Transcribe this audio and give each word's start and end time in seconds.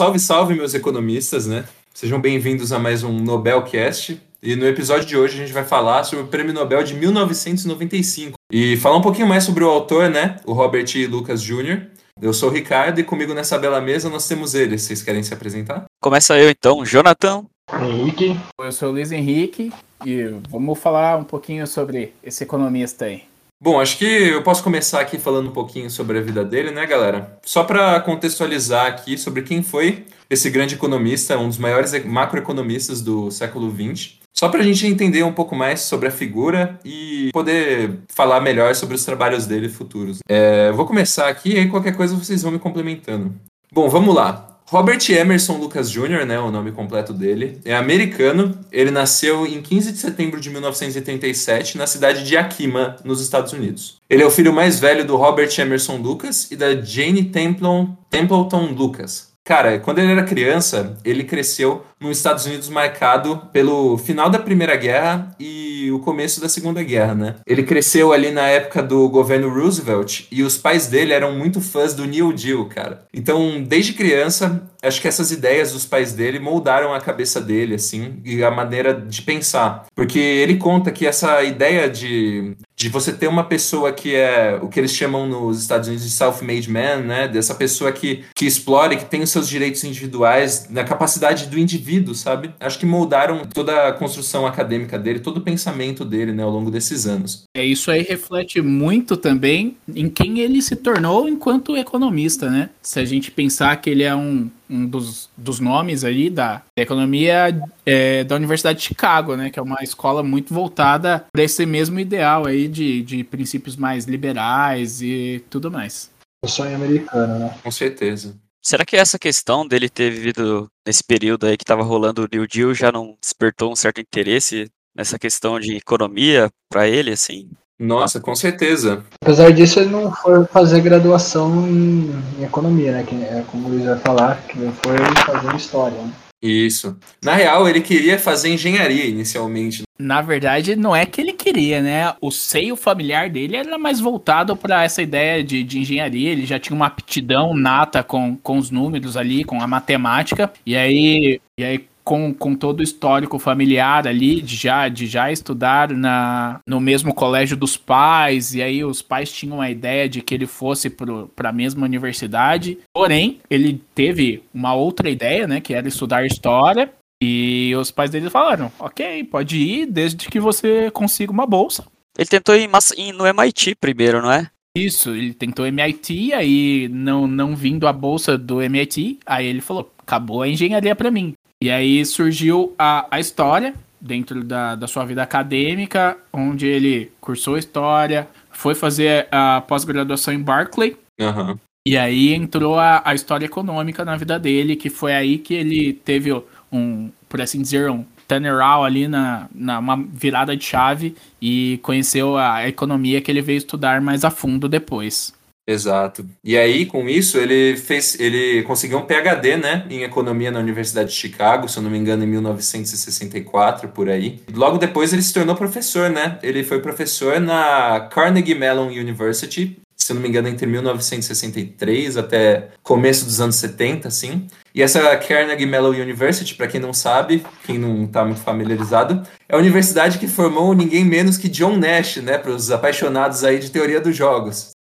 Salve, 0.00 0.18
salve, 0.18 0.54
meus 0.54 0.72
economistas, 0.72 1.46
né? 1.46 1.62
Sejam 1.92 2.18
bem-vindos 2.18 2.72
a 2.72 2.78
mais 2.78 3.02
um 3.02 3.12
Nobelcast. 3.12 4.18
E 4.42 4.56
no 4.56 4.66
episódio 4.66 5.06
de 5.06 5.14
hoje 5.14 5.34
a 5.34 5.44
gente 5.44 5.52
vai 5.52 5.62
falar 5.62 6.04
sobre 6.04 6.24
o 6.24 6.28
Prêmio 6.28 6.54
Nobel 6.54 6.82
de 6.82 6.94
1995 6.94 8.32
e 8.50 8.78
falar 8.78 8.96
um 8.96 9.02
pouquinho 9.02 9.26
mais 9.26 9.44
sobre 9.44 9.62
o 9.62 9.68
autor, 9.68 10.08
né? 10.08 10.36
O 10.46 10.54
Robert 10.54 10.86
E. 10.94 11.06
Lucas 11.06 11.42
Jr. 11.42 11.82
Eu 12.18 12.32
sou 12.32 12.48
o 12.48 12.52
Ricardo 12.52 12.98
e 12.98 13.04
comigo 13.04 13.34
nessa 13.34 13.58
bela 13.58 13.78
mesa 13.78 14.08
nós 14.08 14.26
temos 14.26 14.54
ele. 14.54 14.78
Vocês 14.78 15.02
querem 15.02 15.22
se 15.22 15.34
apresentar? 15.34 15.84
Começa 16.00 16.38
eu 16.38 16.48
então, 16.48 16.82
Jonathan. 16.82 17.44
Henrique. 17.70 18.40
Eu 18.58 18.72
sou 18.72 18.88
o 18.88 18.92
Luiz 18.92 19.12
Henrique 19.12 19.70
e 20.06 20.34
vamos 20.48 20.78
falar 20.78 21.18
um 21.18 21.24
pouquinho 21.24 21.66
sobre 21.66 22.14
esse 22.24 22.42
economista 22.42 23.04
aí. 23.04 23.29
Bom, 23.62 23.78
acho 23.78 23.98
que 23.98 24.06
eu 24.06 24.42
posso 24.42 24.64
começar 24.64 25.02
aqui 25.02 25.18
falando 25.18 25.50
um 25.50 25.52
pouquinho 25.52 25.90
sobre 25.90 26.16
a 26.16 26.22
vida 26.22 26.42
dele, 26.42 26.70
né, 26.70 26.86
galera? 26.86 27.38
Só 27.44 27.62
para 27.62 28.00
contextualizar 28.00 28.86
aqui 28.86 29.18
sobre 29.18 29.42
quem 29.42 29.62
foi 29.62 30.06
esse 30.30 30.48
grande 30.48 30.76
economista, 30.76 31.36
um 31.36 31.46
dos 31.46 31.58
maiores 31.58 31.92
macroeconomistas 32.06 33.02
do 33.02 33.30
século 33.30 33.70
XX. 33.70 34.14
Só 34.34 34.48
para 34.48 34.60
a 34.60 34.62
gente 34.62 34.86
entender 34.86 35.22
um 35.24 35.32
pouco 35.34 35.54
mais 35.54 35.80
sobre 35.82 36.08
a 36.08 36.10
figura 36.10 36.80
e 36.82 37.28
poder 37.34 37.98
falar 38.08 38.40
melhor 38.40 38.74
sobre 38.74 38.94
os 38.94 39.04
trabalhos 39.04 39.46
dele 39.46 39.68
futuros. 39.68 40.20
É, 40.26 40.72
vou 40.72 40.86
começar 40.86 41.28
aqui 41.28 41.58
e 41.58 41.68
qualquer 41.68 41.94
coisa 41.94 42.16
vocês 42.16 42.42
vão 42.42 42.52
me 42.52 42.58
complementando. 42.58 43.34
Bom, 43.70 43.90
vamos 43.90 44.14
lá. 44.14 44.49
Robert 44.70 45.00
Emerson 45.10 45.56
Lucas 45.56 45.90
Jr., 45.90 46.24
né, 46.24 46.38
o 46.38 46.48
nome 46.48 46.70
completo 46.70 47.12
dele, 47.12 47.58
é 47.64 47.74
americano. 47.74 48.56
Ele 48.70 48.92
nasceu 48.92 49.44
em 49.44 49.60
15 49.60 49.90
de 49.90 49.98
setembro 49.98 50.40
de 50.40 50.48
1937 50.48 51.76
na 51.76 51.88
cidade 51.88 52.22
de 52.22 52.34
Yakima, 52.34 52.94
nos 53.04 53.20
Estados 53.20 53.52
Unidos. 53.52 54.00
Ele 54.08 54.22
é 54.22 54.26
o 54.26 54.30
filho 54.30 54.52
mais 54.52 54.78
velho 54.78 55.04
do 55.04 55.16
Robert 55.16 55.50
Emerson 55.58 55.96
Lucas 55.96 56.52
e 56.52 56.56
da 56.56 56.80
Jane 56.80 57.24
Templeton 57.24 58.66
Lucas. 58.72 59.29
Cara, 59.50 59.80
quando 59.80 59.98
ele 59.98 60.12
era 60.12 60.22
criança, 60.22 60.96
ele 61.04 61.24
cresceu 61.24 61.84
nos 61.98 62.16
Estados 62.16 62.46
Unidos 62.46 62.68
marcado 62.68 63.48
pelo 63.52 63.98
final 63.98 64.30
da 64.30 64.38
Primeira 64.38 64.76
Guerra 64.76 65.34
e 65.40 65.90
o 65.90 65.98
começo 65.98 66.40
da 66.40 66.48
Segunda 66.48 66.84
Guerra, 66.84 67.16
né? 67.16 67.34
Ele 67.44 67.64
cresceu 67.64 68.12
ali 68.12 68.30
na 68.30 68.46
época 68.46 68.80
do 68.80 69.08
governo 69.08 69.52
Roosevelt 69.52 70.26
e 70.30 70.44
os 70.44 70.56
pais 70.56 70.86
dele 70.86 71.12
eram 71.12 71.32
muito 71.32 71.60
fãs 71.60 71.94
do 71.94 72.06
New 72.06 72.32
Deal, 72.32 72.64
cara. 72.66 73.04
Então, 73.12 73.60
desde 73.60 73.92
criança, 73.92 74.62
acho 74.80 75.00
que 75.00 75.08
essas 75.08 75.32
ideias 75.32 75.72
dos 75.72 75.84
pais 75.84 76.12
dele 76.12 76.38
moldaram 76.38 76.94
a 76.94 77.00
cabeça 77.00 77.40
dele, 77.40 77.74
assim, 77.74 78.20
e 78.24 78.44
a 78.44 78.52
maneira 78.52 78.94
de 78.94 79.20
pensar. 79.22 79.86
Porque 79.96 80.20
ele 80.20 80.58
conta 80.58 80.92
que 80.92 81.06
essa 81.06 81.42
ideia 81.42 81.90
de, 81.90 82.56
de 82.80 82.88
você 82.88 83.12
ter 83.12 83.28
uma 83.28 83.44
pessoa 83.44 83.92
que 83.92 84.14
é 84.14 84.58
o 84.60 84.66
que 84.66 84.80
eles 84.80 84.94
chamam 84.94 85.26
nos 85.26 85.60
Estados 85.60 85.86
Unidos 85.86 86.06
de 86.06 86.10
self-made 86.10 86.70
man, 86.70 86.96
né? 87.02 87.28
Dessa 87.28 87.54
pessoa 87.54 87.92
que, 87.92 88.24
que 88.34 88.46
explora, 88.46 88.96
que 88.96 89.04
tem 89.04 89.22
os 89.22 89.28
seus 89.28 89.46
direitos 89.46 89.84
individuais, 89.84 90.66
na 90.70 90.82
capacidade 90.82 91.46
do 91.46 91.58
indivíduo, 91.58 92.14
sabe? 92.14 92.54
Acho 92.58 92.78
que 92.78 92.86
moldaram 92.86 93.42
toda 93.44 93.88
a 93.88 93.92
construção 93.92 94.46
acadêmica 94.46 94.98
dele, 94.98 95.20
todo 95.20 95.36
o 95.36 95.40
pensamento 95.42 96.06
dele, 96.06 96.32
né, 96.32 96.42
ao 96.42 96.48
longo 96.48 96.70
desses 96.70 97.06
anos. 97.06 97.44
É, 97.54 97.62
isso 97.62 97.90
aí 97.90 98.00
reflete 98.00 98.62
muito 98.62 99.14
também 99.14 99.76
em 99.94 100.08
quem 100.08 100.40
ele 100.40 100.62
se 100.62 100.74
tornou 100.74 101.28
enquanto 101.28 101.76
economista, 101.76 102.48
né? 102.48 102.70
Se 102.80 102.98
a 102.98 103.04
gente 103.04 103.30
pensar 103.30 103.76
que 103.76 103.90
ele 103.90 104.04
é 104.04 104.14
um 104.14 104.48
um 104.70 104.86
dos, 104.86 105.28
dos 105.36 105.58
nomes 105.58 106.04
aí 106.04 106.30
da, 106.30 106.62
economia 106.76 107.60
é, 107.84 108.24
da 108.24 108.36
Universidade 108.36 108.78
de 108.78 108.84
Chicago, 108.84 109.36
né? 109.36 109.50
Que 109.50 109.58
é 109.58 109.62
uma 109.62 109.82
escola 109.82 110.22
muito 110.22 110.54
voltada 110.54 111.26
para 111.32 111.42
esse 111.42 111.66
mesmo 111.66 111.98
ideal 111.98 112.46
aí 112.46 112.68
de, 112.68 113.02
de 113.02 113.24
princípios 113.24 113.76
mais 113.76 114.04
liberais 114.04 115.02
e 115.02 115.44
tudo 115.50 115.70
mais. 115.70 116.10
O 116.44 116.48
sonho 116.48 116.76
americano, 116.76 117.38
né? 117.38 117.54
Com 117.62 117.70
certeza. 117.70 118.34
Será 118.62 118.84
que 118.84 118.96
essa 118.96 119.18
questão 119.18 119.66
dele 119.66 119.88
ter 119.88 120.10
vivido 120.10 120.68
nesse 120.86 121.02
período 121.02 121.46
aí 121.46 121.56
que 121.56 121.64
estava 121.64 121.82
rolando 121.82 122.22
o 122.22 122.28
New 122.30 122.46
Deal 122.46 122.74
já 122.74 122.92
não 122.92 123.16
despertou 123.20 123.72
um 123.72 123.76
certo 123.76 124.00
interesse 124.00 124.70
nessa 124.94 125.18
questão 125.18 125.58
de 125.58 125.76
economia 125.76 126.50
para 126.70 126.86
ele, 126.86 127.10
assim? 127.10 127.50
Nossa, 127.80 128.20
com 128.20 128.34
certeza. 128.34 129.02
Apesar 129.22 129.50
disso, 129.52 129.80
ele 129.80 129.88
não 129.88 130.12
foi 130.12 130.44
fazer 130.44 130.82
graduação 130.82 131.66
em, 131.66 132.10
em 132.38 132.44
economia, 132.44 132.92
né? 132.92 133.04
Que 133.04 133.14
é 133.14 133.42
como 133.50 133.68
o 133.68 133.70
Luiz 133.70 133.86
vai 133.86 133.98
falar, 133.98 134.42
que 134.46 134.58
ele 134.58 134.70
foi 134.84 134.98
fazer 135.24 135.56
história. 135.56 135.96
Né? 135.96 136.12
Isso. 136.42 136.96
Na 137.22 137.34
real, 137.34 137.66
ele 137.66 137.80
queria 137.80 138.18
fazer 138.18 138.50
engenharia 138.50 139.06
inicialmente. 139.06 139.82
Na 139.98 140.22
verdade, 140.22 140.76
não 140.76 140.96
é 140.96 141.04
que 141.04 141.20
ele 141.20 141.32
queria, 141.32 141.82
né? 141.82 142.14
O 142.20 142.30
seio 142.30 142.76
familiar 142.76 143.28
dele 143.28 143.56
era 143.56 143.78
mais 143.78 144.00
voltado 144.00 144.56
para 144.56 144.82
essa 144.82 145.02
ideia 145.02 145.44
de, 145.44 145.62
de 145.62 145.78
engenharia. 145.78 146.30
Ele 146.30 146.46
já 146.46 146.58
tinha 146.58 146.74
uma 146.74 146.86
aptidão 146.86 147.54
nata 147.54 148.02
com, 148.02 148.36
com 148.36 148.56
os 148.56 148.70
números 148.70 149.16
ali, 149.16 149.44
com 149.44 149.60
a 149.60 149.66
matemática. 149.66 150.50
E 150.64 150.74
aí, 150.74 151.40
e 151.58 151.64
aí 151.64 151.89
com, 152.10 152.34
com 152.34 152.56
todo 152.56 152.80
o 152.80 152.82
histórico 152.82 153.38
familiar 153.38 154.08
ali, 154.08 154.42
de 154.42 154.56
já, 154.56 154.88
de 154.88 155.06
já 155.06 155.30
estudar 155.30 155.92
na, 155.92 156.58
no 156.66 156.80
mesmo 156.80 157.14
colégio 157.14 157.56
dos 157.56 157.76
pais, 157.76 158.52
e 158.52 158.60
aí 158.60 158.84
os 158.84 159.00
pais 159.00 159.30
tinham 159.30 159.60
a 159.60 159.70
ideia 159.70 160.08
de 160.08 160.20
que 160.20 160.34
ele 160.34 160.48
fosse 160.48 160.90
para 160.90 161.50
a 161.50 161.52
mesma 161.52 161.86
universidade. 161.86 162.78
Porém, 162.92 163.38
ele 163.48 163.80
teve 163.94 164.42
uma 164.52 164.74
outra 164.74 165.08
ideia, 165.08 165.46
né, 165.46 165.60
que 165.60 165.72
era 165.72 165.86
estudar 165.86 166.26
história, 166.26 166.92
e 167.22 167.72
os 167.76 167.92
pais 167.92 168.10
dele 168.10 168.28
falaram: 168.28 168.72
ok, 168.80 169.22
pode 169.22 169.56
ir, 169.58 169.86
desde 169.86 170.28
que 170.28 170.40
você 170.40 170.90
consiga 170.90 171.30
uma 171.30 171.46
bolsa. 171.46 171.84
Ele 172.18 172.28
tentou 172.28 172.56
ir 172.56 172.68
no 173.12 173.24
MIT 173.24 173.76
primeiro, 173.76 174.20
não 174.20 174.32
é? 174.32 174.50
Isso, 174.76 175.10
ele 175.10 175.32
tentou 175.32 175.64
MIT, 175.64 176.32
aí 176.32 176.88
não, 176.88 177.28
não 177.28 177.54
vindo 177.54 177.86
a 177.86 177.92
bolsa 177.92 178.36
do 178.36 178.60
MIT, 178.60 179.20
aí 179.24 179.46
ele 179.46 179.60
falou: 179.60 179.92
acabou 180.10 180.42
a 180.42 180.48
engenharia 180.48 180.96
para 180.96 181.08
mim. 181.08 181.34
E 181.62 181.70
aí 181.70 182.04
surgiu 182.06 182.74
a, 182.78 183.06
a 183.10 183.20
história 183.20 183.74
dentro 184.00 184.42
da, 184.42 184.74
da 184.74 184.86
sua 184.86 185.04
vida 185.04 185.22
acadêmica, 185.22 186.16
onde 186.32 186.66
ele 186.66 187.12
cursou 187.20 187.58
história, 187.58 188.26
foi 188.50 188.74
fazer 188.74 189.28
a 189.30 189.60
pós-graduação 189.60 190.32
em 190.32 190.42
Berkeley. 190.42 190.96
Uhum. 191.20 191.58
E 191.86 191.96
aí 191.96 192.32
entrou 192.34 192.78
a, 192.78 193.02
a 193.04 193.14
história 193.14 193.46
econômica 193.46 194.04
na 194.04 194.16
vida 194.16 194.38
dele, 194.38 194.76
que 194.76 194.88
foi 194.88 195.12
aí 195.12 195.38
que 195.38 195.54
ele 195.54 195.92
teve 195.92 196.32
um, 196.72 197.10
por 197.28 197.40
assim 197.40 197.60
dizer, 197.60 197.90
um 197.90 198.04
turnaround 198.26 198.86
ali 198.86 199.08
na, 199.08 199.48
na 199.54 199.78
uma 199.78 199.96
virada 199.96 200.56
de 200.56 200.64
chave 200.64 201.16
e 201.42 201.78
conheceu 201.82 202.36
a 202.38 202.66
economia 202.68 203.20
que 203.20 203.30
ele 203.30 203.42
veio 203.42 203.58
estudar 203.58 204.00
mais 204.00 204.24
a 204.24 204.30
fundo 204.30 204.68
depois. 204.68 205.34
Exato. 205.70 206.26
E 206.42 206.58
aí, 206.58 206.84
com 206.84 207.08
isso, 207.08 207.38
ele 207.38 207.76
fez, 207.76 208.18
ele 208.18 208.64
conseguiu 208.64 208.98
um 208.98 209.06
PhD, 209.06 209.56
né, 209.56 209.86
em 209.88 210.02
economia 210.02 210.50
na 210.50 210.58
Universidade 210.58 211.10
de 211.10 211.14
Chicago, 211.14 211.68
se 211.68 211.78
eu 211.78 211.82
não 211.82 211.90
me 211.90 211.96
engano, 211.96 212.24
em 212.24 212.26
1964 212.26 213.88
por 213.90 214.08
aí. 214.08 214.40
Logo 214.52 214.78
depois 214.78 215.12
ele 215.12 215.22
se 215.22 215.32
tornou 215.32 215.54
professor, 215.54 216.10
né? 216.10 216.38
Ele 216.42 216.64
foi 216.64 216.80
professor 216.80 217.38
na 217.38 218.08
Carnegie 218.10 218.56
Mellon 218.56 218.88
University, 218.88 219.80
se 219.96 220.10
eu 220.10 220.14
não 220.14 220.22
me 220.22 220.28
engano, 220.28 220.48
entre 220.48 220.66
1963 220.66 222.16
até 222.16 222.70
começo 222.82 223.24
dos 223.24 223.40
anos 223.40 223.54
70, 223.56 224.08
assim. 224.08 224.48
E 224.74 224.82
essa 224.82 225.16
Carnegie 225.18 225.66
Mellon 225.66 225.90
University, 225.90 226.56
para 226.56 226.66
quem 226.66 226.80
não 226.80 226.92
sabe, 226.92 227.44
quem 227.64 227.78
não 227.78 228.04
está 228.04 228.24
muito 228.24 228.40
familiarizado, 228.40 229.22
é 229.48 229.54
a 229.54 229.58
universidade 229.58 230.18
que 230.18 230.26
formou 230.26 230.74
ninguém 230.74 231.04
menos 231.04 231.38
que 231.38 231.48
John 231.48 231.76
Nash, 231.76 232.16
né, 232.16 232.38
para 232.38 232.50
os 232.50 232.72
apaixonados 232.72 233.44
aí 233.44 233.60
de 233.60 233.70
teoria 233.70 234.00
dos 234.00 234.16
jogos. 234.16 234.72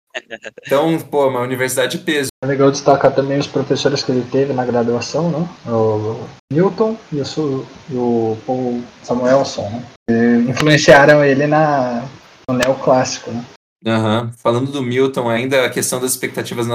Então, 0.66 0.98
pô, 1.00 1.28
uma 1.28 1.42
universidade 1.42 1.98
de 1.98 2.04
peso. 2.04 2.30
É 2.44 2.48
legal 2.48 2.72
destacar 2.72 3.14
também 3.14 3.38
os 3.38 3.48
professores 3.48 4.04
que 4.04 4.12
ele 4.12 4.26
teve 4.32 4.54
na 4.54 4.66
graduação, 4.66 5.30
né? 5.30 5.48
O 5.68 6.20
Newton 6.52 6.98
e 7.12 7.22
o, 7.22 7.66
e 7.90 7.96
o 7.96 8.38
Paul 8.46 8.82
Samuelson, 9.04 9.70
né? 10.10 10.38
Influenciaram 10.48 11.24
ele 11.24 11.46
na, 11.48 12.04
no 12.50 12.58
neoclássico, 12.58 13.32
né? 13.32 13.44
Uhum. 13.86 14.30
Falando 14.34 14.72
do 14.72 14.82
Milton 14.82 15.30
ainda, 15.30 15.66
a 15.66 15.70
questão 15.70 16.02
das 16.02 16.12
expectativas 16.12 16.68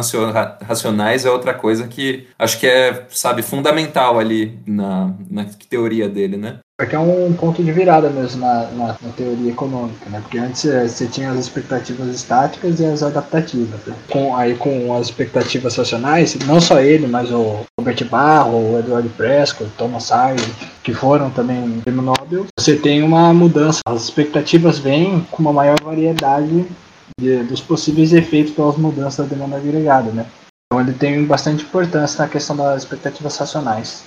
racionais 0.63 1.27
é 1.27 1.31
outra 1.31 1.53
coisa 1.53 1.87
que 1.87 2.27
acho 2.39 2.59
que 2.59 2.67
é, 2.67 3.07
sabe, 3.11 3.43
fundamental 3.43 4.19
ali 4.19 4.59
na, 4.67 5.13
na 5.31 5.45
teoria 5.69 6.09
dele, 6.09 6.37
né? 6.37 6.61
Porque 6.77 6.97
é 6.97 6.99
um 6.99 7.33
ponto 7.35 7.63
de 7.63 7.71
virada 7.71 8.11
mesmo 8.11 8.41
na, 8.41 8.67
na, 8.73 8.87
na, 9.01 9.13
teoria 9.17 9.53
econômica, 9.53 10.11
né? 10.11 10.21
Porque 10.21 10.39
antes 10.39 10.65
eh, 10.65 10.89
você 10.89 11.07
tinha 11.07 11.31
as 11.31 11.39
expectativas 11.39 12.09
estáticas 12.13 12.81
e 12.81 12.85
as 12.85 13.01
adaptativas. 13.01 13.79
Né? 13.87 13.95
Com, 14.11 14.35
aí 14.35 14.57
com 14.57 14.93
as 14.97 15.07
expectativas 15.07 15.77
racionais, 15.77 16.37
não 16.47 16.61
só 16.61 16.81
ele, 16.81 17.07
mas 17.07 17.31
o 17.31 17.61
Robert 17.79 18.05
Barro, 18.11 18.73
o 18.73 18.79
Edward 18.81 19.09
Prescott, 19.11 19.71
Thomas 19.79 20.03
Sires, 20.03 20.51
que 20.83 20.93
foram 20.93 21.31
também 21.31 21.81
prêmio 21.81 22.03
Nobel, 22.03 22.47
você 22.59 22.75
tem 22.75 23.05
uma 23.05 23.33
mudança. 23.33 23.79
As 23.87 24.03
expectativas 24.03 24.77
vêm 24.77 25.25
com 25.31 25.43
uma 25.43 25.53
maior 25.53 25.77
variedade 25.81 26.67
de, 27.21 27.43
dos 27.45 27.61
possíveis 27.61 28.13
efeitos 28.13 28.53
pelas 28.55 28.77
mudanças 28.77 29.27
da 29.29 29.35
demanda 29.35 29.57
agregada, 29.57 30.11
né? 30.11 30.27
Então 30.67 30.81
ele 30.81 30.93
tem 30.93 31.25
bastante 31.25 31.65
importância 31.65 32.25
na 32.25 32.31
questão 32.31 32.57
das 32.57 32.83
expectativas 32.83 33.37
racionais. 33.37 34.05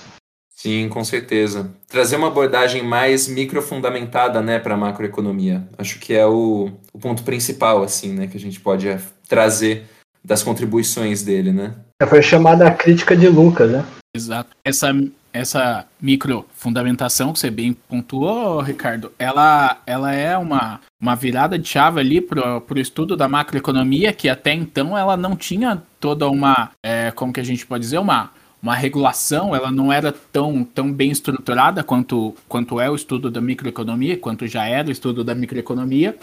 Sim, 0.54 0.88
com 0.88 1.04
certeza. 1.04 1.70
Trazer 1.86 2.16
uma 2.16 2.26
abordagem 2.26 2.82
mais 2.82 3.28
microfundamentada, 3.28 4.42
né, 4.42 4.58
para 4.58 4.74
a 4.74 4.76
macroeconomia. 4.76 5.68
Acho 5.78 6.00
que 6.00 6.12
é 6.12 6.26
o, 6.26 6.72
o 6.92 6.98
ponto 6.98 7.22
principal, 7.22 7.82
assim, 7.82 8.12
né, 8.12 8.26
que 8.26 8.36
a 8.36 8.40
gente 8.40 8.58
pode 8.58 8.88
é, 8.88 9.00
trazer 9.28 9.84
das 10.22 10.42
contribuições 10.42 11.22
dele, 11.22 11.52
né? 11.52 11.74
É, 12.02 12.06
foi 12.06 12.20
chamada 12.22 12.66
a 12.66 12.74
crítica 12.74 13.16
de 13.16 13.28
Lucas, 13.28 13.70
né? 13.70 13.84
Exato. 14.14 14.50
Essa, 14.64 14.92
essa 15.38 15.86
microfundamentação 16.00 17.32
que 17.32 17.38
você 17.38 17.50
bem 17.50 17.72
pontuou, 17.72 18.60
Ricardo, 18.60 19.12
ela, 19.18 19.80
ela 19.86 20.12
é 20.12 20.36
uma, 20.36 20.80
uma 21.00 21.14
virada 21.14 21.58
de 21.58 21.68
chave 21.68 22.00
ali 22.00 22.20
para 22.20 22.58
o 22.58 22.78
estudo 22.78 23.16
da 23.16 23.28
macroeconomia, 23.28 24.12
que 24.12 24.28
até 24.28 24.52
então 24.52 24.96
ela 24.96 25.16
não 25.16 25.36
tinha 25.36 25.82
toda 26.00 26.28
uma, 26.28 26.70
é, 26.82 27.10
como 27.12 27.32
que 27.32 27.40
a 27.40 27.44
gente 27.44 27.64
pode 27.64 27.84
dizer, 27.84 27.98
uma, 27.98 28.30
uma 28.62 28.74
regulação, 28.74 29.54
ela 29.54 29.70
não 29.70 29.92
era 29.92 30.12
tão, 30.12 30.64
tão 30.64 30.92
bem 30.92 31.10
estruturada 31.10 31.84
quanto, 31.84 32.34
quanto 32.48 32.80
é 32.80 32.90
o 32.90 32.96
estudo 32.96 33.30
da 33.30 33.40
microeconomia, 33.40 34.18
quanto 34.18 34.46
já 34.46 34.66
era 34.66 34.88
o 34.88 34.92
estudo 34.92 35.22
da 35.22 35.34
microeconomia, 35.34 36.16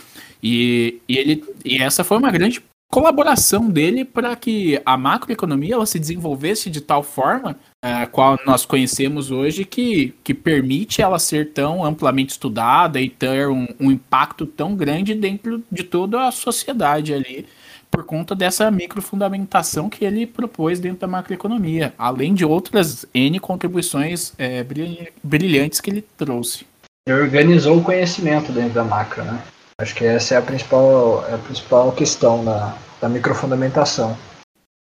e, 0.44 1.00
e, 1.08 1.18
ele, 1.18 1.44
e 1.64 1.82
essa 1.82 2.04
foi 2.04 2.18
uma 2.18 2.32
grande 2.32 2.62
colaboração 2.92 3.70
dele 3.70 4.06
para 4.06 4.36
que 4.36 4.82
a 4.86 4.96
macroeconomia 4.98 5.76
ela 5.76 5.86
se 5.86 6.00
desenvolvesse 6.00 6.70
de 6.70 6.82
tal 6.82 7.04
forma 7.04 7.58
é, 7.86 8.04
qual 8.08 8.40
nós 8.48 8.66
conhecemos 8.66 9.30
hoje 9.30 9.64
que, 9.64 10.16
que 10.24 10.34
permite 10.34 11.04
ela 11.04 11.20
ser 11.20 11.52
tão 11.54 11.86
amplamente 11.86 12.32
estudada 12.32 13.00
e 13.00 13.08
ter 13.08 13.48
um, 13.48 13.68
um 13.80 13.92
impacto 13.92 14.48
tão 14.48 14.76
grande 14.76 15.14
dentro 15.14 15.64
de 15.72 15.84
toda 15.84 16.28
a 16.28 16.32
sociedade 16.32 17.14
ali 17.14 17.46
por 17.92 18.04
conta 18.04 18.34
dessa 18.34 18.72
microfundamentação 18.72 19.88
que 19.88 20.04
ele 20.04 20.26
propôs 20.26 20.80
dentro 20.80 21.02
da 21.02 21.08
macroeconomia, 21.08 21.94
além 21.96 22.34
de 22.34 22.44
outras 22.44 23.06
N 23.14 23.40
contribuições 23.40 24.34
é, 24.40 24.66
brilhantes 25.24 25.80
que 25.80 25.92
ele 25.92 26.02
trouxe. 26.18 26.66
Ele 27.08 27.22
organizou 27.22 27.78
o 27.78 27.84
conhecimento 27.84 28.52
dentro 28.52 28.74
da 28.74 28.84
macro, 28.84 29.24
né? 29.24 29.44
Acho 29.80 29.94
que 29.94 30.04
essa 30.04 30.34
é 30.34 30.38
a 30.38 30.42
principal, 30.42 31.24
é 31.30 31.36
a 31.36 31.38
principal 31.38 31.92
questão 31.92 32.44
da, 32.44 32.76
da 33.00 33.08
microfundamentação. 33.08 34.18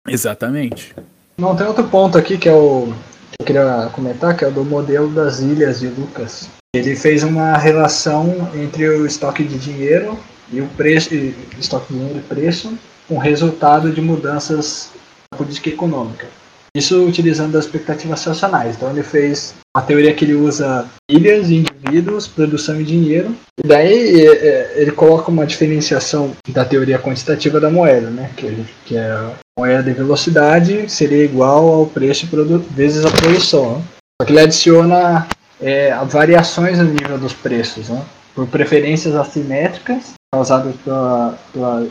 Exatamente. 0.07 0.95
Não, 1.37 1.55
tem 1.55 1.67
outro 1.67 1.83
ponto 1.85 2.17
aqui 2.17 2.37
que 2.37 2.47
é 2.47 2.53
o 2.53 2.93
que 3.31 3.41
eu 3.41 3.45
queria 3.45 3.89
comentar, 3.91 4.35
que 4.37 4.45
é 4.45 4.47
o 4.47 4.51
do 4.51 4.63
modelo 4.63 5.09
das 5.09 5.39
ilhas 5.39 5.81
de 5.81 5.87
Lucas. 5.87 6.49
Ele 6.73 6.95
fez 6.95 7.23
uma 7.23 7.57
relação 7.57 8.49
entre 8.55 8.87
o 8.87 9.05
estoque 9.05 9.43
de 9.43 9.57
dinheiro 9.57 10.17
e 10.51 10.61
o 10.61 10.67
preço, 10.67 11.13
estoque 11.59 11.93
de 11.93 11.99
dinheiro 11.99 12.19
e 12.19 12.21
preço, 12.21 12.77
com 13.07 13.17
resultado 13.17 13.91
de 13.91 14.01
mudanças 14.01 14.91
na 15.31 15.37
política 15.37 15.69
econômica. 15.69 16.27
Isso 16.75 17.05
utilizando 17.05 17.57
as 17.57 17.65
expectativas 17.65 18.23
racionais. 18.23 18.75
Então 18.75 18.89
ele 18.89 19.03
fez 19.03 19.55
uma 19.75 19.83
teoria 19.83 20.13
que 20.13 20.25
ele 20.25 20.35
usa 20.35 20.85
ilhas, 21.09 21.49
indivíduos, 21.49 22.27
produção 22.27 22.79
e 22.79 22.83
dinheiro. 22.83 23.35
E 23.61 23.67
daí 23.67 24.25
é, 24.25 24.73
ele 24.75 24.91
coloca 24.91 25.31
uma 25.31 25.45
diferenciação 25.45 26.31
da 26.49 26.65
teoria 26.65 26.99
quantitativa 26.99 27.59
da 27.59 27.69
moeda, 27.69 28.09
né? 28.09 28.29
Que, 28.35 28.65
que 28.85 28.97
é 28.97 29.31
moeda 29.57 29.83
de 29.83 29.93
velocidade 29.93 30.91
seria 30.91 31.23
igual 31.23 31.67
ao 31.67 31.85
preço 31.85 32.27
vezes 32.71 33.05
a 33.05 33.11
produção. 33.11 33.77
Né? 33.77 33.83
Só 34.21 34.25
que 34.25 34.33
ele 34.33 34.41
adiciona 34.41 35.27
é, 35.61 35.95
variações 36.05 36.77
no 36.77 36.85
nível 36.85 37.17
dos 37.17 37.33
preços, 37.33 37.89
né? 37.89 38.03
por 38.33 38.45
preferências 38.47 39.15
assimétricas 39.15 40.13
causadas 40.33 40.75
pela, 40.83 41.37
pela 41.53 41.87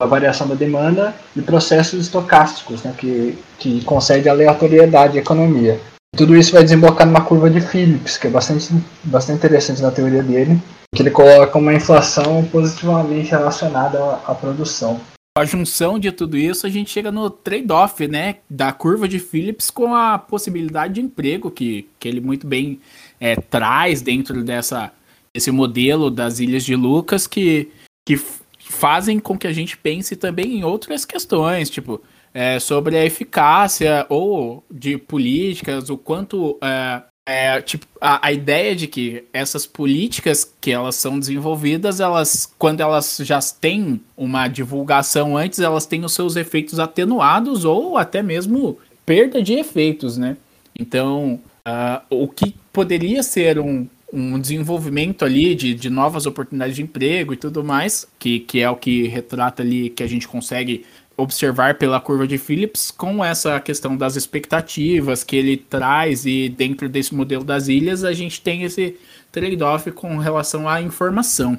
a 0.00 0.06
variação 0.06 0.48
da 0.48 0.54
demanda 0.54 1.14
e 1.36 1.40
processos 1.40 2.00
estocásticos, 2.00 2.82
né, 2.82 2.92
que, 2.98 3.38
que 3.58 3.84
concede 3.84 4.28
aleatoriedade 4.28 5.16
à 5.16 5.20
economia. 5.20 5.78
Tudo 6.16 6.36
isso 6.36 6.52
vai 6.52 6.64
desembocar 6.64 7.06
numa 7.06 7.24
curva 7.24 7.48
de 7.48 7.60
Phillips, 7.60 8.18
que 8.18 8.26
é 8.26 8.30
bastante, 8.30 8.74
bastante 9.04 9.38
interessante 9.38 9.80
na 9.80 9.92
teoria 9.92 10.22
dele, 10.22 10.60
que 10.94 11.02
ele 11.02 11.10
coloca 11.10 11.56
uma 11.56 11.72
inflação 11.72 12.44
positivamente 12.50 13.30
relacionada 13.30 13.98
à, 13.98 14.32
à 14.32 14.34
produção. 14.34 15.00
A 15.34 15.46
junção 15.46 15.98
de 15.98 16.12
tudo 16.12 16.36
isso, 16.36 16.66
a 16.66 16.70
gente 16.70 16.90
chega 16.90 17.10
no 17.10 17.30
trade-off, 17.30 18.06
né, 18.06 18.36
da 18.50 18.70
curva 18.70 19.08
de 19.08 19.18
Phillips 19.18 19.70
com 19.70 19.94
a 19.94 20.18
possibilidade 20.18 20.94
de 20.94 21.00
emprego 21.00 21.50
que, 21.50 21.88
que 21.98 22.06
ele 22.06 22.20
muito 22.20 22.46
bem 22.46 22.78
é, 23.18 23.34
traz 23.36 24.02
dentro 24.02 24.44
dessa, 24.44 24.92
desse 25.34 25.50
modelo 25.50 26.10
das 26.10 26.38
Ilhas 26.38 26.64
de 26.64 26.76
Lucas, 26.76 27.26
que, 27.26 27.70
que 28.06 28.20
fazem 28.58 29.18
com 29.18 29.38
que 29.38 29.46
a 29.46 29.52
gente 29.54 29.74
pense 29.78 30.16
também 30.16 30.58
em 30.58 30.64
outras 30.64 31.06
questões, 31.06 31.70
tipo, 31.70 32.02
é, 32.34 32.60
sobre 32.60 32.98
a 32.98 33.04
eficácia 33.04 34.04
ou 34.10 34.62
de 34.70 34.98
políticas, 34.98 35.88
o 35.88 35.96
quanto 35.96 36.58
é, 36.62 37.02
é, 37.24 37.60
tipo, 37.62 37.86
a, 38.00 38.26
a, 38.26 38.32
ideia 38.32 38.74
de 38.74 38.86
que 38.86 39.24
essas 39.32 39.64
políticas 39.64 40.50
que 40.60 40.72
elas 40.72 40.96
são 40.96 41.18
desenvolvidas, 41.18 42.00
elas, 42.00 42.52
quando 42.58 42.80
elas 42.80 43.18
já 43.22 43.38
têm 43.40 44.00
uma 44.16 44.48
divulgação 44.48 45.36
antes, 45.36 45.60
elas 45.60 45.86
têm 45.86 46.04
os 46.04 46.12
seus 46.12 46.34
efeitos 46.34 46.80
atenuados 46.80 47.64
ou 47.64 47.96
até 47.96 48.22
mesmo 48.22 48.78
perda 49.06 49.40
de 49.40 49.54
efeitos, 49.54 50.16
né? 50.16 50.36
Então, 50.76 51.38
uh, 51.66 52.02
o 52.10 52.26
que 52.26 52.56
poderia 52.72 53.22
ser 53.22 53.58
um, 53.60 53.86
um 54.12 54.40
desenvolvimento 54.40 55.24
ali 55.24 55.54
de, 55.54 55.74
de 55.74 55.88
novas 55.88 56.26
oportunidades 56.26 56.74
de 56.74 56.82
emprego 56.82 57.32
e 57.32 57.36
tudo 57.36 57.62
mais, 57.62 58.06
que, 58.18 58.40
que 58.40 58.60
é 58.60 58.68
o 58.68 58.76
que 58.76 59.06
retrata 59.06 59.62
ali 59.62 59.90
que 59.90 60.02
a 60.02 60.08
gente 60.08 60.26
consegue 60.26 60.84
observar 61.22 61.78
pela 61.78 62.00
curva 62.00 62.26
de 62.26 62.36
Phillips 62.38 62.90
com 62.90 63.24
essa 63.24 63.58
questão 63.60 63.96
das 63.96 64.16
expectativas 64.16 65.24
que 65.24 65.36
ele 65.36 65.56
traz 65.56 66.26
e 66.26 66.48
dentro 66.48 66.88
desse 66.88 67.14
modelo 67.14 67.44
das 67.44 67.68
ilhas 67.68 68.04
a 68.04 68.12
gente 68.12 68.40
tem 68.40 68.62
esse 68.62 68.96
trade-off 69.30 69.90
com 69.92 70.18
relação 70.18 70.68
à 70.68 70.82
informação. 70.82 71.58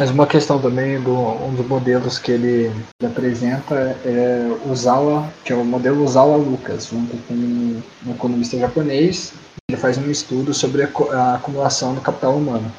Mas 0.00 0.10
uma 0.10 0.26
questão 0.26 0.60
também 0.60 1.00
do 1.00 1.12
um 1.12 1.54
dos 1.54 1.66
modelos 1.66 2.18
que 2.18 2.32
ele, 2.32 2.72
apresenta 3.04 3.96
é 4.04 4.48
o 4.66 4.74
Zawa, 4.74 5.32
que 5.44 5.52
é 5.52 5.56
o 5.56 5.64
modelo 5.64 6.06
Zawa 6.08 6.36
Lucas, 6.36 6.88
junto 6.88 7.16
com 7.28 7.34
um 7.34 7.82
economista 8.10 8.58
japonês 8.58 9.32
ele 9.72 9.80
faz 9.80 9.96
um 9.96 10.10
estudo 10.10 10.52
sobre 10.52 10.82
a 10.82 11.34
acumulação 11.34 11.94
do 11.94 12.00
capital 12.00 12.36
humano. 12.36 12.70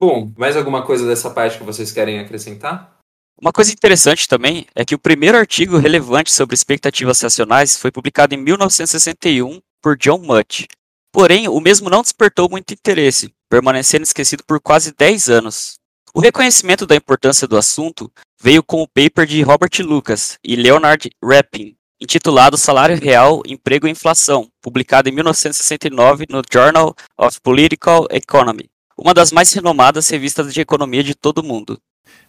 Bom, 0.00 0.30
mais 0.36 0.56
alguma 0.56 0.84
coisa 0.84 1.06
dessa 1.06 1.30
parte 1.30 1.58
que 1.58 1.64
vocês 1.64 1.90
querem 1.90 2.20
acrescentar? 2.20 2.95
Uma 3.38 3.52
coisa 3.52 3.70
interessante 3.70 4.26
também 4.26 4.66
é 4.74 4.82
que 4.82 4.94
o 4.94 4.98
primeiro 4.98 5.36
artigo 5.36 5.76
relevante 5.76 6.32
sobre 6.32 6.54
expectativas 6.54 7.20
racionais 7.20 7.76
foi 7.76 7.92
publicado 7.92 8.34
em 8.34 8.38
1961 8.38 9.60
por 9.82 9.94
John 9.98 10.18
Mutt. 10.18 10.66
Porém, 11.12 11.46
o 11.46 11.60
mesmo 11.60 11.90
não 11.90 12.00
despertou 12.00 12.48
muito 12.48 12.72
interesse, 12.72 13.34
permanecendo 13.50 14.04
esquecido 14.04 14.42
por 14.42 14.58
quase 14.58 14.94
10 14.96 15.28
anos. 15.28 15.74
O 16.14 16.20
reconhecimento 16.20 16.86
da 16.86 16.96
importância 16.96 17.46
do 17.46 17.58
assunto 17.58 18.10
veio 18.40 18.62
com 18.62 18.80
o 18.80 18.88
paper 18.88 19.26
de 19.26 19.42
Robert 19.42 19.70
Lucas 19.80 20.38
e 20.42 20.56
Leonard 20.56 21.10
Rappin, 21.22 21.76
intitulado 22.00 22.56
Salário 22.56 22.98
Real, 22.98 23.42
Emprego 23.46 23.86
e 23.86 23.90
Inflação, 23.90 24.50
publicado 24.62 25.10
em 25.10 25.12
1969 25.12 26.24
no 26.30 26.40
Journal 26.50 26.94
of 27.18 27.38
Political 27.42 28.06
Economy, 28.10 28.70
uma 28.96 29.12
das 29.12 29.30
mais 29.30 29.52
renomadas 29.52 30.08
revistas 30.08 30.54
de 30.54 30.60
economia 30.62 31.02
de 31.02 31.14
todo 31.14 31.38
o 31.38 31.44
mundo. 31.44 31.78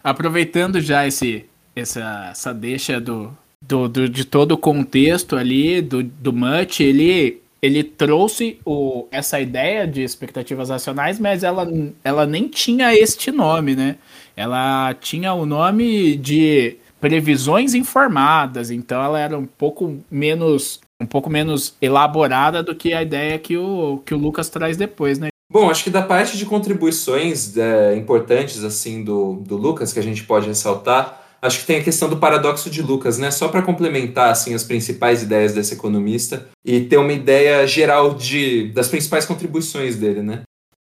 Aproveitando 0.02 0.80
já 0.80 1.06
esse, 1.06 1.44
essa, 1.74 2.28
essa 2.30 2.54
deixa 2.54 3.00
do, 3.00 3.36
do, 3.60 3.88
do, 3.88 4.08
de 4.08 4.24
todo 4.24 4.52
o 4.52 4.58
contexto 4.58 5.36
ali 5.36 5.80
do, 5.80 6.02
do 6.02 6.32
Mutt, 6.32 6.82
ele, 6.82 7.42
ele 7.60 7.82
trouxe 7.82 8.58
o, 8.64 9.06
essa 9.10 9.40
ideia 9.40 9.86
de 9.86 10.02
expectativas 10.02 10.70
racionais, 10.70 11.18
mas 11.18 11.42
ela, 11.42 11.68
ela 12.04 12.26
nem 12.26 12.48
tinha 12.48 12.94
este 12.94 13.30
nome, 13.30 13.74
né? 13.74 13.96
Ela 14.36 14.94
tinha 14.94 15.32
o 15.34 15.44
nome 15.44 16.16
de 16.16 16.76
previsões 17.00 17.74
informadas, 17.74 18.70
então 18.70 19.02
ela 19.02 19.20
era 19.20 19.38
um 19.38 19.46
pouco 19.46 19.98
menos 20.10 20.80
um 21.00 21.06
pouco 21.06 21.30
menos 21.30 21.76
elaborada 21.80 22.60
do 22.60 22.74
que 22.74 22.92
a 22.92 23.02
ideia 23.02 23.38
que 23.38 23.56
o, 23.56 24.02
que 24.04 24.12
o 24.12 24.18
Lucas 24.18 24.48
traz 24.48 24.76
depois, 24.76 25.18
né? 25.18 25.28
Bom, 25.50 25.70
acho 25.70 25.82
que 25.82 25.90
da 25.90 26.02
parte 26.02 26.36
de 26.36 26.44
contribuições 26.44 27.56
é, 27.56 27.96
importantes 27.96 28.62
assim 28.62 29.02
do, 29.02 29.34
do 29.36 29.56
Lucas 29.56 29.92
que 29.92 29.98
a 29.98 30.02
gente 30.02 30.24
pode 30.24 30.46
ressaltar, 30.46 31.24
acho 31.40 31.60
que 31.60 31.66
tem 31.66 31.80
a 31.80 31.84
questão 31.84 32.08
do 32.08 32.18
paradoxo 32.18 32.68
de 32.68 32.82
Lucas, 32.82 33.18
né? 33.18 33.30
Só 33.30 33.48
para 33.48 33.62
complementar 33.62 34.30
assim 34.30 34.52
as 34.54 34.62
principais 34.62 35.22
ideias 35.22 35.54
desse 35.54 35.72
economista 35.72 36.46
e 36.62 36.82
ter 36.82 36.98
uma 36.98 37.12
ideia 37.12 37.66
geral 37.66 38.14
de 38.14 38.70
das 38.72 38.88
principais 38.88 39.24
contribuições 39.24 39.96
dele, 39.96 40.22
né? 40.22 40.42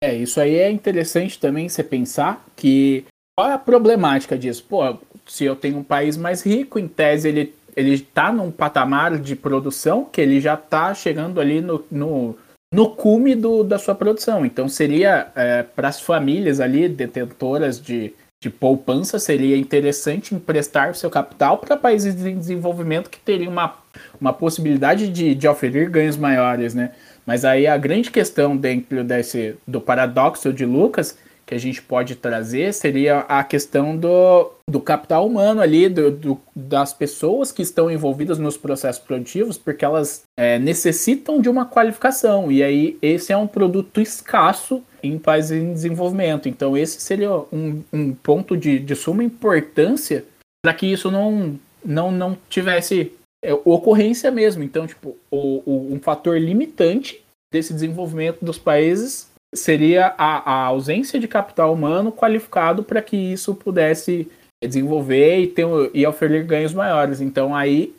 É, 0.02 0.14
isso 0.14 0.40
aí 0.40 0.56
é 0.56 0.70
interessante 0.70 1.38
também 1.38 1.68
você 1.68 1.82
pensar 1.82 2.44
que 2.56 3.04
qual 3.36 3.50
é 3.50 3.52
a 3.52 3.58
problemática 3.58 4.38
disso? 4.38 4.64
Pô, 4.66 4.96
se 5.26 5.44
eu 5.44 5.54
tenho 5.54 5.78
um 5.78 5.84
país 5.84 6.16
mais 6.16 6.42
rico, 6.42 6.78
em 6.78 6.88
tese 6.88 7.28
ele 7.28 7.54
ele 7.76 7.92
está 7.92 8.32
num 8.32 8.50
patamar 8.50 9.18
de 9.18 9.36
produção 9.36 10.02
que 10.10 10.18
ele 10.18 10.40
já 10.40 10.54
está 10.54 10.94
chegando 10.94 11.38
ali 11.38 11.60
no, 11.60 11.84
no, 11.90 12.34
no 12.72 12.90
cume 12.90 13.34
do, 13.34 13.62
da 13.62 13.78
sua 13.78 13.94
produção. 13.94 14.44
Então 14.44 14.68
seria 14.68 15.28
é, 15.34 15.62
para 15.62 15.88
as 15.88 16.00
famílias 16.00 16.60
ali 16.60 16.88
detentoras 16.88 17.80
de, 17.80 18.12
de 18.42 18.50
poupança 18.50 19.18
seria 19.18 19.56
interessante 19.56 20.34
emprestar 20.34 20.94
seu 20.94 21.10
capital 21.10 21.58
para 21.58 21.76
países 21.76 22.24
em 22.24 22.38
desenvolvimento 22.38 23.10
que 23.10 23.18
teriam 23.18 23.52
uma, 23.52 23.76
uma 24.20 24.32
possibilidade 24.32 25.08
de, 25.08 25.34
de 25.34 25.48
oferir 25.48 25.88
ganhos 25.88 26.16
maiores, 26.16 26.74
né? 26.74 26.92
Mas 27.24 27.44
aí 27.44 27.66
a 27.66 27.76
grande 27.76 28.10
questão 28.10 28.56
dentro 28.56 29.02
desse 29.02 29.56
do 29.66 29.80
paradoxo 29.80 30.52
de 30.52 30.64
Lucas 30.64 31.18
que 31.46 31.54
a 31.54 31.58
gente 31.58 31.80
pode 31.80 32.16
trazer 32.16 32.74
seria 32.74 33.20
a 33.20 33.44
questão 33.44 33.96
do, 33.96 34.50
do 34.68 34.80
capital 34.80 35.24
humano 35.24 35.60
ali, 35.60 35.88
do, 35.88 36.10
do, 36.10 36.40
das 36.54 36.92
pessoas 36.92 37.52
que 37.52 37.62
estão 37.62 37.88
envolvidas 37.88 38.36
nos 38.38 38.56
processos 38.56 39.00
produtivos, 39.00 39.56
porque 39.56 39.84
elas 39.84 40.24
é, 40.36 40.58
necessitam 40.58 41.40
de 41.40 41.48
uma 41.48 41.64
qualificação. 41.64 42.50
E 42.50 42.64
aí 42.64 42.98
esse 43.00 43.32
é 43.32 43.36
um 43.36 43.46
produto 43.46 44.00
escasso 44.00 44.82
em 45.00 45.16
países 45.18 45.52
em 45.52 45.72
desenvolvimento. 45.72 46.48
Então 46.48 46.76
esse 46.76 47.00
seria 47.00 47.30
um, 47.52 47.80
um 47.92 48.12
ponto 48.12 48.56
de, 48.56 48.80
de 48.80 48.96
suma 48.96 49.22
importância 49.22 50.24
para 50.60 50.74
que 50.74 50.86
isso 50.86 51.12
não, 51.12 51.56
não, 51.84 52.10
não 52.10 52.36
tivesse 52.50 53.12
é, 53.44 53.54
ocorrência 53.54 54.32
mesmo. 54.32 54.64
Então, 54.64 54.84
tipo, 54.84 55.16
o, 55.30 55.62
o, 55.64 55.94
um 55.94 56.00
fator 56.00 56.36
limitante 56.40 57.22
desse 57.52 57.72
desenvolvimento 57.72 58.44
dos 58.44 58.58
países 58.58 59.30
seria 59.56 60.14
a, 60.16 60.50
a 60.50 60.64
ausência 60.66 61.18
de 61.18 61.26
capital 61.26 61.72
humano 61.72 62.12
qualificado 62.12 62.82
para 62.82 63.02
que 63.02 63.16
isso 63.16 63.54
pudesse 63.54 64.28
desenvolver 64.62 65.38
e, 65.40 65.46
ter, 65.46 65.66
e 65.92 66.06
oferecer 66.06 66.44
ganhos 66.44 66.72
maiores. 66.72 67.20
Então 67.20 67.54
aí 67.54 67.94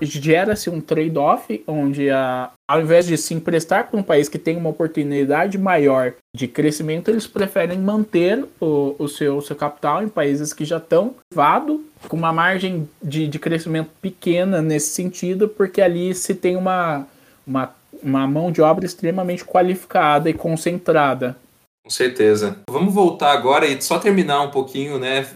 gera-se 0.00 0.70
um 0.70 0.80
trade-off 0.80 1.62
onde 1.66 2.10
a, 2.10 2.50
ao 2.68 2.80
invés 2.80 3.06
de 3.06 3.16
se 3.16 3.34
emprestar 3.34 3.88
para 3.88 3.98
um 3.98 4.02
país 4.02 4.28
que 4.28 4.38
tem 4.38 4.56
uma 4.56 4.70
oportunidade 4.70 5.58
maior 5.58 6.14
de 6.34 6.46
crescimento, 6.46 7.10
eles 7.10 7.26
preferem 7.26 7.78
manter 7.78 8.44
o, 8.60 8.94
o 8.98 9.08
seu, 9.08 9.40
seu 9.40 9.56
capital 9.56 10.02
em 10.02 10.08
países 10.08 10.52
que 10.52 10.64
já 10.64 10.76
estão 10.76 11.14
vado 11.34 11.84
com 12.06 12.16
uma 12.16 12.32
margem 12.32 12.88
de, 13.02 13.26
de 13.26 13.38
crescimento 13.38 13.90
pequena 14.00 14.62
nesse 14.62 14.90
sentido, 14.90 15.48
porque 15.48 15.80
ali 15.80 16.14
se 16.14 16.34
tem 16.34 16.56
uma, 16.56 17.06
uma, 17.44 17.74
uma 18.02 18.26
mão 18.26 18.50
de 18.50 18.60
obra 18.60 18.84
extremamente 18.84 19.44
qualificada 19.44 20.28
e 20.28 20.34
concentrada. 20.34 21.36
Com 21.88 21.90
certeza. 21.90 22.58
Vamos 22.68 22.92
voltar 22.92 23.32
agora 23.32 23.66
e 23.66 23.80
só 23.80 23.98
terminar 23.98 24.42
um 24.42 24.50
pouquinho, 24.50 24.98
né? 24.98 25.26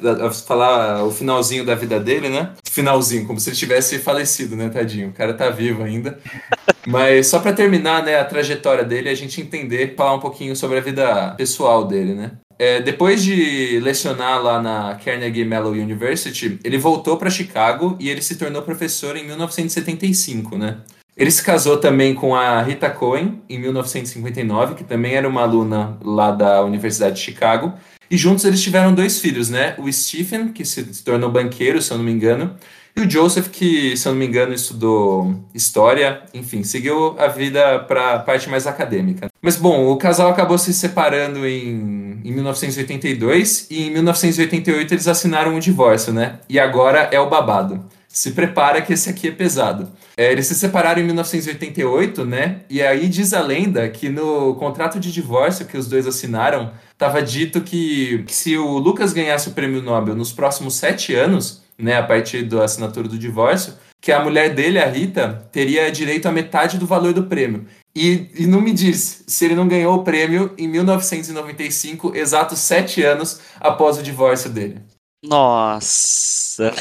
Falar 0.47 1.02
o 1.02 1.11
finalzinho 1.11 1.64
da 1.64 1.75
vida 1.75 1.99
dele, 1.99 2.28
né? 2.28 2.50
Finalzinho, 2.71 3.26
como 3.26 3.40
se 3.40 3.49
ele 3.49 3.57
tivesse 3.57 3.99
falecido, 3.99 4.54
né, 4.54 4.69
tadinho? 4.69 5.09
O 5.09 5.12
cara 5.14 5.33
tá 5.33 5.49
vivo 5.49 5.83
ainda. 5.83 6.19
Mas 6.87 7.28
só 7.28 7.38
para 7.38 7.54
terminar, 7.54 8.04
né, 8.04 8.21
a 8.21 8.25
trajetória 8.25 8.85
dele, 8.85 9.09
a 9.09 9.14
gente 9.14 9.40
entender, 9.40 9.95
falar 9.97 10.14
um 10.14 10.21
pouquinho 10.21 10.54
sobre 10.54 10.76
a 10.76 10.83
vida 10.83 11.31
pessoal 11.38 11.87
dele, 11.87 12.12
né? 12.12 12.33
É, 12.59 12.83
depois 12.83 13.25
de 13.25 13.81
lecionar 13.81 14.42
lá 14.42 14.61
na 14.61 14.95
Carnegie 15.02 15.45
Mellon 15.45 15.71
University, 15.71 16.61
ele 16.62 16.76
voltou 16.76 17.16
para 17.16 17.31
Chicago 17.31 17.97
e 17.99 18.11
ele 18.11 18.21
se 18.21 18.37
tornou 18.37 18.61
professor 18.61 19.16
em 19.16 19.25
1975, 19.25 20.59
né? 20.59 20.78
Ele 21.16 21.31
se 21.31 21.42
casou 21.42 21.76
também 21.76 22.14
com 22.14 22.35
a 22.35 22.62
Rita 22.62 22.88
Cohen 22.88 23.42
em 23.49 23.59
1959, 23.59 24.75
que 24.75 24.85
também 24.85 25.14
era 25.14 25.28
uma 25.28 25.42
aluna 25.42 25.99
lá 26.02 26.31
da 26.31 26.64
Universidade 26.64 27.16
de 27.16 27.21
Chicago. 27.21 27.75
E 28.11 28.16
juntos 28.16 28.45
eles 28.45 28.62
tiveram 28.62 28.95
dois 28.95 29.19
filhos, 29.21 29.49
né? 29.50 29.75
O 29.78 29.90
Stephen, 29.92 30.49
que 30.49 30.64
se 30.64 31.02
tornou 31.02 31.31
banqueiro, 31.31 31.81
se 31.81 31.90
eu 31.90 31.99
não 31.99 32.04
me 32.04 32.12
engano, 32.12 32.54
e 32.95 33.00
o 33.00 33.11
Joseph, 33.11 33.49
que, 33.49 33.97
se 33.97 34.07
eu 34.07 34.12
não 34.12 34.19
me 34.19 34.26
engano, 34.26 34.52
estudou 34.52 35.35
história, 35.54 36.23
enfim, 36.35 36.62
seguiu 36.62 37.19
a 37.19 37.26
vida 37.26 37.78
para 37.78 38.16
a 38.16 38.19
parte 38.19 38.50
mais 38.50 38.66
acadêmica. 38.66 39.28
Mas, 39.40 39.57
bom, 39.57 39.90
o 39.90 39.97
casal 39.97 40.31
acabou 40.31 40.59
se 40.59 40.75
separando 40.75 41.47
em, 41.47 42.21
em 42.23 42.33
1982 42.33 43.69
e 43.71 43.87
em 43.87 43.90
1988 43.92 44.92
eles 44.92 45.09
assinaram 45.09 45.54
um 45.54 45.59
divórcio, 45.59 46.12
né? 46.12 46.40
E 46.50 46.59
agora 46.61 47.09
é 47.11 47.19
o 47.19 47.31
babado 47.31 47.83
se 48.12 48.33
prepara 48.33 48.83
que 48.83 48.92
esse 48.92 49.09
aqui 49.09 49.28
é 49.28 49.33
pesado. 49.33 49.90
É, 50.16 50.31
eles 50.31 50.47
se 50.47 50.54
separaram 50.54 51.00
em 51.00 51.07
1988, 51.07 52.26
né? 52.26 52.61
E 52.69 52.83
aí 52.83 53.09
diz 53.09 53.33
a 53.33 53.40
lenda 53.40 53.88
que 53.88 54.11
no 54.11 54.54
contrato 54.57 55.00
de 55.00 55.11
divórcio 55.11 55.64
que 55.64 55.78
os 55.78 55.88
dois 55.88 56.07
assinaram, 56.07 56.73
estava 56.92 57.23
dito 57.23 57.62
que, 57.62 58.23
que, 58.25 58.35
se 58.35 58.57
o 58.59 58.78
Lucas 58.78 59.14
ganhasse 59.14 59.49
o 59.49 59.52
prêmio 59.52 59.83
Nobel 59.83 60.14
nos 60.14 60.31
próximos 60.31 60.75
sete 60.75 61.14
anos, 61.14 61.62
né, 61.78 61.97
a 61.97 62.02
partir 62.02 62.42
da 62.42 62.64
assinatura 62.64 63.09
do 63.09 63.19
divórcio, 63.19 63.75
que 63.99 64.12
a 64.12 64.23
mulher 64.23 64.54
dele, 64.54 64.78
a 64.78 64.87
Rita, 64.87 65.49
teria 65.50 65.90
direito 65.90 66.26
a 66.26 66.33
metade 66.33 66.76
do 66.76 66.87
valor 66.87 67.14
do 67.14 67.25
prêmio. 67.25 67.66
E, 67.95 68.28
e 68.37 68.47
não 68.47 68.61
me 68.61 68.73
diz 68.73 69.23
se 69.26 69.45
ele 69.45 69.54
não 69.54 69.69
ganhou 69.69 69.95
o 69.97 70.04
prêmio 70.04 70.52
em 70.59 70.69
1995, 70.69 72.14
exatos 72.14 72.59
sete 72.59 73.02
anos 73.02 73.40
após 73.61 73.99
o 73.99 74.02
divórcio 74.02 74.50
dele. 74.50 74.81
Nossa. 75.25 76.73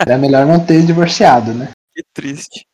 Era 0.00 0.18
melhor 0.18 0.46
não 0.46 0.64
ter 0.64 0.84
divorciado, 0.86 1.54
né? 1.54 1.70
Que 1.94 2.02
triste. 2.14 2.66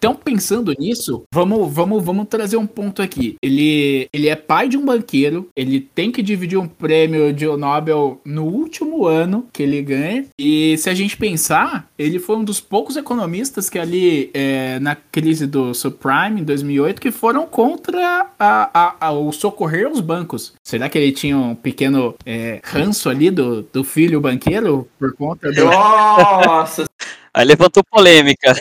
Então, 0.00 0.14
pensando 0.14 0.74
nisso, 0.78 1.24
vamos, 1.30 1.70
vamos, 1.70 2.02
vamos 2.02 2.26
trazer 2.26 2.56
um 2.56 2.66
ponto 2.66 3.02
aqui. 3.02 3.36
Ele, 3.42 4.08
ele 4.10 4.28
é 4.28 4.34
pai 4.34 4.66
de 4.66 4.78
um 4.78 4.84
banqueiro, 4.86 5.50
ele 5.54 5.78
tem 5.78 6.10
que 6.10 6.22
dividir 6.22 6.58
um 6.58 6.66
prêmio 6.66 7.34
de 7.34 7.44
Nobel 7.44 8.18
no 8.24 8.44
último 8.44 9.06
ano 9.06 9.46
que 9.52 9.62
ele 9.62 9.82
ganha. 9.82 10.24
E 10.38 10.74
se 10.78 10.88
a 10.88 10.94
gente 10.94 11.18
pensar, 11.18 11.86
ele 11.98 12.18
foi 12.18 12.36
um 12.36 12.44
dos 12.44 12.62
poucos 12.62 12.96
economistas 12.96 13.68
que 13.68 13.78
ali, 13.78 14.30
é, 14.32 14.80
na 14.80 14.94
crise 14.96 15.46
do 15.46 15.74
subprime, 15.74 16.40
em 16.40 16.44
2008, 16.44 16.98
que 16.98 17.10
foram 17.10 17.46
contra 17.46 18.26
a, 18.38 18.70
a, 18.72 19.06
a, 19.08 19.12
o 19.12 19.30
socorrer 19.32 19.86
aos 19.86 20.00
bancos. 20.00 20.54
Será 20.64 20.88
que 20.88 20.96
ele 20.96 21.12
tinha 21.12 21.36
um 21.36 21.54
pequeno 21.54 22.14
é, 22.24 22.62
ranço 22.64 23.10
ali 23.10 23.30
do, 23.30 23.64
do 23.70 23.84
filho 23.84 24.18
banqueiro 24.18 24.88
por 24.98 25.12
conta 25.14 25.52
do... 25.52 25.66
Nossa 25.66 26.86
Aí 27.32 27.44
levantou 27.44 27.84
polêmica. 27.84 28.54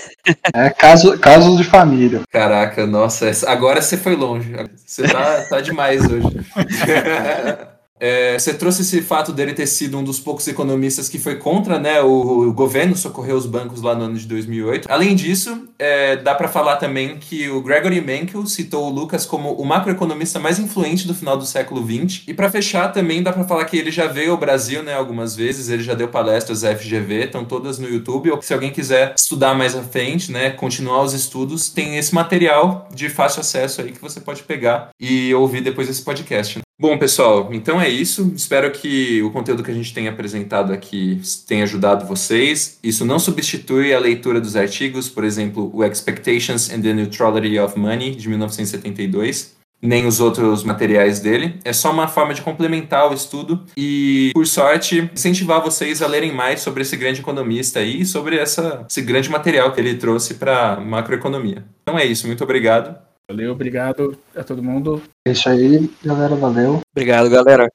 É 0.54 0.70
caso, 0.70 1.18
caso 1.18 1.58
de 1.58 1.64
família. 1.64 2.22
Caraca, 2.30 2.86
nossa, 2.86 3.32
agora 3.48 3.82
você 3.82 3.98
foi 3.98 4.16
longe. 4.16 4.54
Você 4.86 5.04
tá, 5.08 5.46
tá 5.50 5.62
demais 5.62 6.06
hoje. 6.06 6.28
É, 8.00 8.40
você 8.40 8.54
trouxe 8.54 8.82
esse 8.82 9.02
fato 9.02 9.34
dele 9.34 9.54
ter 9.54 9.68
sido 9.68 9.98
um 9.98 10.04
dos 10.04 10.20
poucos 10.20 10.48
economistas 10.48 11.10
que 11.10 11.20
foi 11.20 11.36
contra 11.36 11.78
né, 11.78 12.02
o, 12.02 12.48
o 12.48 12.54
governo 12.54 12.96
socorrer 12.96 13.36
os 13.36 13.46
bancos 13.46 13.82
lá 13.82 13.94
no 13.94 14.06
ano 14.06 14.18
de 14.18 14.26
2008. 14.26 14.88
Além 14.90 15.16
disso, 15.16 15.68
é, 15.78 16.16
dá 16.16 16.34
para 16.34 16.48
falar 16.48 16.78
também 16.78 17.18
que 17.18 17.50
o 17.50 17.62
Gregory 17.62 18.00
Menkel 18.00 18.46
citou 18.46 18.88
o 18.88 18.90
Lucas 18.90 19.26
como 19.26 19.54
o 19.54 19.66
macroeconomista 19.66 20.40
mais 20.40 20.60
influente 20.60 21.06
do 21.06 21.14
final 21.14 21.36
do 21.38 21.46
século 21.46 21.86
XX. 21.86 22.24
E 22.28 22.34
para 22.34 22.50
fechar 22.50 22.90
também 22.90 23.22
dá 23.22 23.34
para 23.34 23.44
falar 23.44 23.66
que 23.66 23.78
ele 23.78 23.92
já 23.92 24.08
veio 24.08 24.32
ao 24.32 24.38
Brasil 24.38 24.82
né, 24.82 24.94
algumas 24.94 25.36
vezes, 25.36 25.70
ele 25.70 25.84
já 25.84 25.94
deu 25.94 26.08
palestras 26.08 26.64
à 26.64 26.76
FGV, 26.76 27.26
estão 27.26 27.44
todas 27.44 27.80
no 27.80 27.90
YouTube. 27.90 28.32
Ou 28.32 28.42
se 28.42 28.54
alguém 28.54 28.72
quiser 28.72 29.14
estudar 29.18 29.54
mais 29.54 29.76
à 29.76 29.84
frente, 29.84 30.32
né, 30.32 30.52
continuar 30.52 31.04
os 31.04 31.14
estudos, 31.14 31.70
tem 31.70 31.98
esse 31.98 32.16
material 32.16 32.88
de 32.94 33.10
fácil 33.10 33.42
acesso 33.42 33.82
aí 33.82 33.92
que 33.92 34.02
você 34.02 34.22
pode 34.22 34.44
pegar 34.44 34.90
e 35.00 35.34
ouvir 35.34 35.62
depois 35.62 35.88
desse 35.88 36.02
podcast. 36.02 36.60
Bom, 36.82 36.98
pessoal, 36.98 37.50
então 37.52 37.82
é 37.82 37.90
isso. 37.90 38.32
Espero 38.34 38.72
que 38.72 39.22
o 39.22 39.32
conteúdo 39.32 39.62
que 39.62 39.70
a 39.70 39.74
gente 39.74 39.94
tenha 39.94 40.12
apresentado 40.12 40.72
aqui 40.72 41.22
tenha 41.46 41.64
ajudado 41.64 42.08
vocês. 42.08 42.80
Isso 42.82 43.04
não 43.04 43.20
substitui 43.20 43.94
a 43.94 44.00
leitura 44.00 44.40
dos 44.40 44.56
artigos, 44.56 45.10
por 45.10 45.26
exemplo, 45.26 45.70
o 45.74 45.84
Expectations 45.84 46.72
and 46.72 46.80
the 46.82 46.94
Neutrality 46.94 47.60
of 47.60 47.78
Money, 47.78 48.16
de 48.16 48.30
1972, 48.30 49.58
nem 49.82 50.08
os 50.08 50.22
outros 50.22 50.64
materiais 50.64 51.20
dele. 51.20 51.60
É 51.66 51.74
só 51.74 51.92
uma 51.92 52.08
forma 52.08 52.34
de 52.34 52.42
complementar 52.42 53.12
o 53.12 53.14
estudo 53.14 53.62
e, 53.76 54.32
por 54.34 54.48
sorte, 54.48 55.10
incentivar 55.14 55.62
vocês 55.62 56.02
a 56.02 56.08
lerem 56.08 56.32
mais 56.32 56.62
sobre 56.62 56.84
esse 56.84 56.96
grande 56.96 57.20
economista 57.20 57.80
aí 57.80 58.00
e 58.00 58.06
sobre 58.06 58.38
essa, 58.38 58.86
esse 58.90 59.02
grande 59.02 59.30
material 59.30 59.74
que 59.74 59.82
ele 59.82 59.96
trouxe 59.96 60.36
para 60.36 60.80
macroeconomia. 60.80 61.66
Então 61.82 62.00
é 62.00 62.06
isso. 62.06 62.26
Muito 62.26 62.42
obrigado. 62.42 63.09
Valeu, 63.30 63.52
obrigado 63.52 64.18
a 64.36 64.44
todo 64.44 64.64
mundo. 64.64 65.04
É 65.24 65.34
isso 65.34 65.48
aí, 65.48 65.88
galera. 66.04 66.36
Valeu. 66.36 66.80
Obrigado, 66.92 67.30
galera. 67.30 67.72